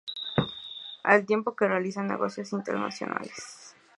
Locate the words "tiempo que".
1.27-1.67